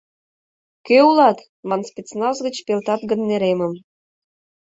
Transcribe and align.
«Кӧ 0.87 0.97
улат?»— 1.09 1.37
ман, 1.67 1.81
спецназ 1.89 2.37
гыч 2.45 2.55
пелтат 2.67 3.01
гын 3.09 3.21
неремым 3.29 3.73